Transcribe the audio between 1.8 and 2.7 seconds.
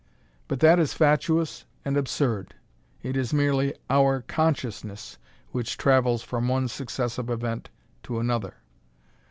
and absurd.